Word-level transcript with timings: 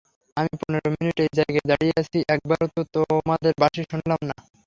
আমি 0.37 0.51
পনেরো 0.61 0.87
মিনিট 0.93 1.17
এই 1.23 1.31
জায়গায় 1.37 1.65
দাঁড়িয়ে 1.71 1.95
আছি, 2.01 2.19
একবারও 2.35 2.67
তো 2.75 2.81
তোমাদের 2.95 3.53
বাঁশি 3.61 3.81
শুনলাম 3.91 4.19
না। 4.29 4.35